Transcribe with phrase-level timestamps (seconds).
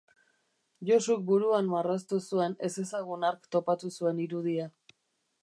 [0.89, 4.69] Josuk buruan marraztu zuen ezezagun hark topatu zuen irudia.